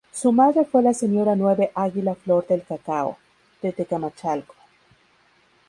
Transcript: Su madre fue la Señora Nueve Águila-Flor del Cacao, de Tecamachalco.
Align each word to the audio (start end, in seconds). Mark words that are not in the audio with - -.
Su 0.11 0.31
madre 0.31 0.65
fue 0.65 0.81
la 0.81 0.95
Señora 0.95 1.35
Nueve 1.35 1.69
Águila-Flor 1.75 2.47
del 2.47 2.63
Cacao, 2.63 3.17
de 3.61 3.71
Tecamachalco. 3.71 4.55